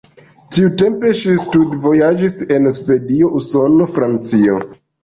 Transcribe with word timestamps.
Tiutempe 0.55 1.11
ŝi 1.19 1.35
studvojaĝis 1.45 2.41
en 2.59 2.73
Svedio, 2.81 3.33
Usono, 3.43 3.93
Francio. 3.97 4.63